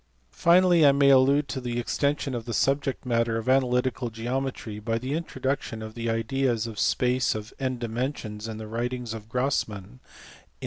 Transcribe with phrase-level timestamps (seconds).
[0.33, 4.97] Finally I may allude to the extension of the subject matter of analytical geometry by
[4.97, 9.29] the introduction of the ideas of | space of n dimensions in the writings of
[9.29, 10.49] Grassmann (see above, p.